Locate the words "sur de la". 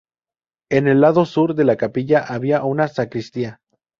1.25-1.75